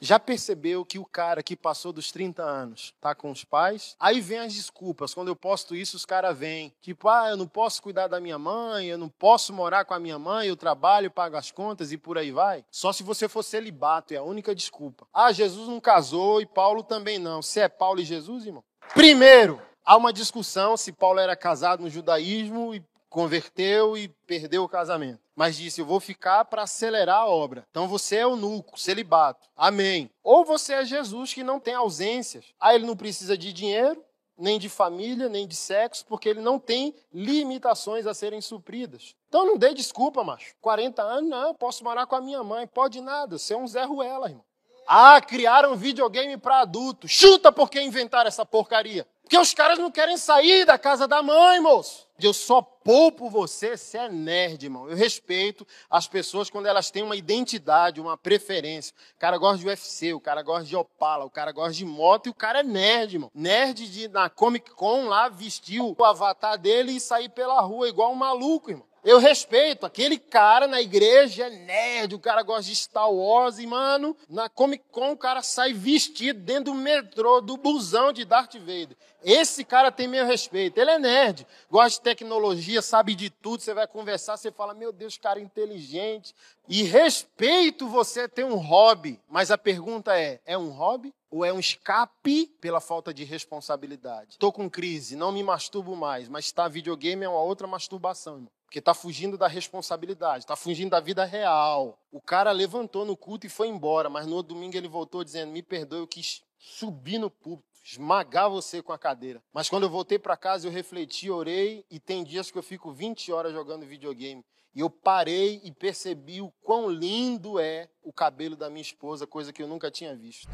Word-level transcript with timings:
Já 0.00 0.18
percebeu 0.18 0.84
que 0.84 0.98
o 0.98 1.04
cara 1.04 1.42
que 1.42 1.56
passou 1.56 1.92
dos 1.92 2.10
30 2.10 2.42
anos 2.42 2.92
tá 3.00 3.14
com 3.14 3.30
os 3.30 3.44
pais? 3.44 3.96
Aí 3.98 4.20
vem 4.20 4.40
as 4.40 4.52
desculpas. 4.52 5.14
Quando 5.14 5.28
eu 5.28 5.36
posto 5.36 5.74
isso, 5.74 5.96
os 5.96 6.04
caras 6.04 6.36
vêm. 6.36 6.74
Tipo, 6.80 7.08
ah, 7.08 7.30
eu 7.30 7.36
não 7.36 7.46
posso 7.46 7.80
cuidar 7.80 8.08
da 8.08 8.20
minha 8.20 8.38
mãe, 8.38 8.86
eu 8.86 8.98
não 8.98 9.08
posso 9.08 9.52
morar 9.52 9.84
com 9.84 9.94
a 9.94 10.00
minha 10.00 10.18
mãe, 10.18 10.48
eu 10.48 10.56
trabalho, 10.56 11.10
pago 11.10 11.36
as 11.36 11.50
contas 11.50 11.92
e 11.92 11.96
por 11.96 12.18
aí 12.18 12.30
vai. 12.32 12.64
Só 12.70 12.92
se 12.92 13.02
você 13.02 13.28
for 13.28 13.42
celibato, 13.42 14.12
é 14.12 14.16
a 14.16 14.22
única 14.22 14.54
desculpa. 14.54 15.06
Ah, 15.12 15.32
Jesus 15.32 15.68
não 15.68 15.80
casou 15.80 16.40
e 16.40 16.46
Paulo 16.46 16.82
também 16.82 17.18
não. 17.18 17.40
Se 17.40 17.60
é 17.60 17.68
Paulo 17.68 18.00
e 18.00 18.04
Jesus, 18.04 18.44
irmão? 18.44 18.64
Primeiro, 18.92 19.60
há 19.84 19.96
uma 19.96 20.12
discussão 20.12 20.76
se 20.76 20.92
Paulo 20.92 21.20
era 21.20 21.36
casado 21.36 21.82
no 21.82 21.90
judaísmo 21.90 22.74
e 22.74 22.84
converteu 23.14 23.96
e 23.96 24.08
perdeu 24.26 24.64
o 24.64 24.68
casamento. 24.68 25.20
Mas 25.36 25.56
disse: 25.56 25.80
Eu 25.80 25.86
vou 25.86 26.00
ficar 26.00 26.44
para 26.46 26.62
acelerar 26.62 27.20
a 27.20 27.28
obra. 27.28 27.64
Então 27.70 27.86
você 27.86 28.16
é 28.16 28.22
eunuco, 28.24 28.78
celibato. 28.78 29.48
Amém. 29.56 30.10
Ou 30.24 30.44
você 30.44 30.74
é 30.74 30.84
Jesus 30.84 31.32
que 31.32 31.44
não 31.44 31.60
tem 31.60 31.74
ausências. 31.74 32.46
Aí 32.60 32.74
ele 32.74 32.86
não 32.86 32.96
precisa 32.96 33.38
de 33.38 33.52
dinheiro, 33.52 34.04
nem 34.36 34.58
de 34.58 34.68
família, 34.68 35.28
nem 35.28 35.46
de 35.46 35.54
sexo, 35.54 36.04
porque 36.06 36.28
ele 36.28 36.40
não 36.40 36.58
tem 36.58 36.92
limitações 37.12 38.04
a 38.04 38.12
serem 38.12 38.40
supridas. 38.40 39.14
Então 39.28 39.46
não 39.46 39.56
dê 39.56 39.72
desculpa, 39.72 40.24
macho. 40.24 40.52
40 40.60 41.00
anos, 41.00 41.30
não, 41.30 41.54
posso 41.54 41.84
morar 41.84 42.06
com 42.06 42.16
a 42.16 42.20
minha 42.20 42.42
mãe. 42.42 42.66
Pode 42.66 43.00
nada, 43.00 43.38
você 43.38 43.54
é 43.54 43.56
um 43.56 43.68
Zé 43.68 43.84
Ruela, 43.84 44.28
irmão. 44.28 44.44
Ah, 44.86 45.20
criaram 45.20 45.76
videogame 45.76 46.36
para 46.36 46.60
adulto. 46.60 47.06
Chuta 47.06 47.52
porque 47.52 47.80
inventaram 47.80 48.26
essa 48.26 48.44
porcaria. 48.44 49.06
Porque 49.34 49.42
os 49.42 49.52
caras 49.52 49.80
não 49.80 49.90
querem 49.90 50.16
sair 50.16 50.64
da 50.64 50.78
casa 50.78 51.08
da 51.08 51.20
mãe, 51.20 51.58
moço. 51.58 52.06
Eu 52.22 52.32
só 52.32 52.62
poupo 52.62 53.28
você 53.28 53.76
se 53.76 53.98
é 53.98 54.08
nerd, 54.08 54.62
irmão. 54.62 54.88
Eu 54.88 54.94
respeito 54.94 55.66
as 55.90 56.06
pessoas 56.06 56.48
quando 56.48 56.66
elas 56.66 56.88
têm 56.88 57.02
uma 57.02 57.16
identidade, 57.16 58.00
uma 58.00 58.16
preferência. 58.16 58.94
O 59.16 59.18
cara 59.18 59.36
gosta 59.36 59.58
de 59.58 59.66
UFC, 59.66 60.14
o 60.14 60.20
cara 60.20 60.40
gosta 60.40 60.66
de 60.66 60.76
Opala, 60.76 61.24
o 61.24 61.30
cara 61.30 61.50
gosta 61.50 61.72
de 61.72 61.84
moto 61.84 62.28
e 62.28 62.30
o 62.30 62.34
cara 62.34 62.60
é 62.60 62.62
nerd, 62.62 63.14
irmão. 63.14 63.30
Nerd 63.34 63.88
de 63.88 64.06
na 64.06 64.30
Comic 64.30 64.70
Con 64.70 65.08
lá 65.08 65.28
vestir 65.28 65.80
o 65.80 65.96
avatar 66.04 66.56
dele 66.56 66.92
e 66.92 67.00
sair 67.00 67.28
pela 67.28 67.60
rua 67.60 67.88
igual 67.88 68.12
um 68.12 68.16
maluco, 68.16 68.70
irmão. 68.70 68.86
Eu 69.04 69.18
respeito 69.18 69.84
aquele 69.84 70.18
cara 70.18 70.66
na 70.66 70.80
igreja, 70.80 71.50
nerd, 71.50 72.14
o 72.14 72.18
cara 72.18 72.42
gosta 72.42 72.62
de 72.62 72.74
Star 72.74 73.12
Wars 73.12 73.58
e, 73.58 73.66
mano, 73.66 74.16
na 74.30 74.48
Comic 74.48 74.82
Con 74.90 75.12
o 75.12 75.16
cara 75.16 75.42
sai 75.42 75.74
vestido 75.74 76.40
dentro 76.40 76.72
do 76.72 76.74
metrô, 76.74 77.42
do 77.42 77.58
busão 77.58 78.14
de 78.14 78.24
Darth 78.24 78.54
Vader. 78.54 78.96
Esse 79.22 79.62
cara 79.62 79.92
tem 79.92 80.08
meu 80.08 80.24
respeito. 80.24 80.78
Ele 80.78 80.90
é 80.90 80.98
nerd, 80.98 81.46
gosta 81.70 81.98
de 81.98 82.00
tecnologia, 82.00 82.80
sabe 82.80 83.14
de 83.14 83.28
tudo. 83.28 83.62
Você 83.62 83.74
vai 83.74 83.86
conversar, 83.86 84.38
você 84.38 84.50
fala, 84.50 84.72
meu 84.72 84.90
Deus, 84.90 85.18
cara 85.18 85.38
inteligente. 85.38 86.34
E 86.66 86.82
respeito 86.82 87.86
você 87.86 88.26
ter 88.26 88.44
um 88.44 88.56
hobby. 88.56 89.20
Mas 89.28 89.50
a 89.50 89.58
pergunta 89.58 90.18
é: 90.18 90.40
é 90.46 90.56
um 90.56 90.70
hobby? 90.70 91.12
Ou 91.30 91.44
é 91.44 91.52
um 91.52 91.58
escape 91.58 92.46
pela 92.60 92.80
falta 92.80 93.12
de 93.12 93.24
responsabilidade? 93.24 94.32
Estou 94.32 94.52
com 94.52 94.70
crise, 94.70 95.16
não 95.16 95.32
me 95.32 95.42
masturbo 95.42 95.96
mais, 95.96 96.28
mas 96.28 96.44
está 96.44 96.68
videogame 96.68 97.24
é 97.24 97.28
uma 97.28 97.42
outra 97.42 97.66
masturbação, 97.66 98.34
irmão. 98.34 98.50
Porque 98.74 98.80
está 98.80 98.92
fugindo 98.92 99.38
da 99.38 99.46
responsabilidade, 99.46 100.42
está 100.42 100.56
fugindo 100.56 100.90
da 100.90 100.98
vida 100.98 101.24
real. 101.24 101.96
O 102.10 102.20
cara 102.20 102.50
levantou 102.50 103.04
no 103.04 103.16
culto 103.16 103.46
e 103.46 103.48
foi 103.48 103.68
embora, 103.68 104.10
mas 104.10 104.26
no 104.26 104.42
domingo 104.42 104.76
ele 104.76 104.88
voltou 104.88 105.22
dizendo: 105.22 105.52
Me 105.52 105.62
perdoe, 105.62 106.00
eu 106.00 106.08
quis 106.08 106.42
subir 106.58 107.18
no 107.18 107.30
púlpito, 107.30 107.68
esmagar 107.84 108.50
você 108.50 108.82
com 108.82 108.92
a 108.92 108.98
cadeira. 108.98 109.40
Mas 109.52 109.68
quando 109.68 109.84
eu 109.84 109.90
voltei 109.90 110.18
para 110.18 110.36
casa, 110.36 110.66
eu 110.66 110.72
refleti, 110.72 111.30
orei, 111.30 111.86
e 111.88 112.00
tem 112.00 112.24
dias 112.24 112.50
que 112.50 112.58
eu 112.58 112.64
fico 112.64 112.90
20 112.90 113.30
horas 113.30 113.52
jogando 113.52 113.86
videogame. 113.86 114.44
E 114.74 114.80
eu 114.80 114.90
parei 114.90 115.60
e 115.62 115.70
percebi 115.70 116.40
o 116.40 116.52
quão 116.60 116.90
lindo 116.90 117.60
é 117.60 117.88
o 118.02 118.12
cabelo 118.12 118.56
da 118.56 118.68
minha 118.68 118.82
esposa, 118.82 119.24
coisa 119.24 119.52
que 119.52 119.62
eu 119.62 119.68
nunca 119.68 119.88
tinha 119.88 120.16
visto. 120.16 120.50